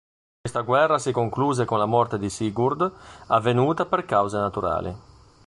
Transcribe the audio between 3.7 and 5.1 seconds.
per cause naturali.